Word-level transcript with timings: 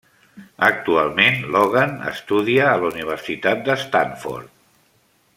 Actualment 0.67 1.35
Logan 1.55 1.93
estudia 2.13 2.65
a 2.69 2.79
la 2.83 2.89
Universitat 2.93 3.61
de 3.71 3.75
Stanford. 3.83 4.49